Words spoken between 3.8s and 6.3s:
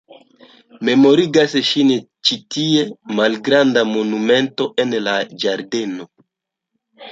monumento en la ĝardeno.